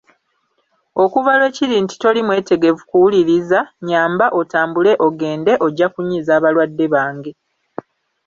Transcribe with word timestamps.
Okuva 1.03 1.31
lwekiri 1.39 1.75
nti 1.83 1.95
toli 2.01 2.21
mwetegefu 2.27 2.81
kuwuliriza, 2.89 3.59
nnyamba 3.79 4.25
otambule 4.39 4.91
ogende 5.05 5.51
ojja 5.65 5.87
kunyiiza 5.93 6.31
abalwadde 6.37 6.85
bange. 6.93 7.31